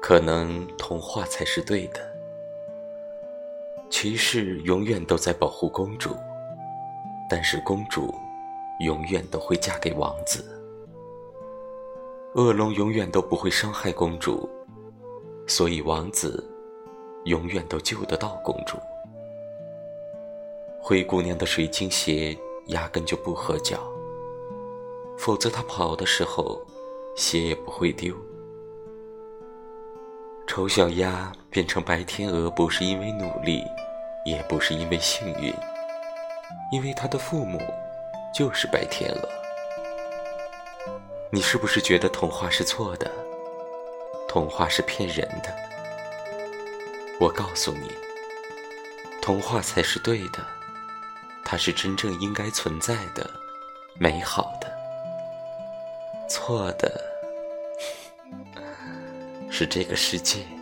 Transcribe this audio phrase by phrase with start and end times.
[0.00, 2.00] 可能童话才是对的，
[3.90, 6.16] 骑士永远都在保护公主，
[7.28, 8.12] 但是公主
[8.80, 10.44] 永远都会嫁给王子。
[12.34, 14.48] 恶龙永远都不会伤害公主，
[15.46, 16.42] 所以王子
[17.24, 18.76] 永远都救得到公主。
[20.80, 22.36] 灰姑娘的水晶鞋
[22.68, 23.80] 压根就不合脚，
[25.18, 26.60] 否则她跑的时候
[27.16, 28.14] 鞋也不会丢。
[30.46, 33.64] 丑小鸭变成白天鹅不是因为努力，
[34.24, 35.54] 也不是因为幸运，
[36.72, 37.60] 因为它的父母
[38.34, 39.28] 就是白天鹅。
[41.30, 43.08] 你是不是觉得童话是错的？
[44.28, 45.54] 童话是骗人的？
[47.20, 47.90] 我告诉你，
[49.20, 50.44] 童话才是对的，
[51.44, 53.28] 它是真正应该存在的、
[53.98, 54.69] 美好的。
[56.30, 57.10] 错的。
[59.50, 60.59] 是这个世界。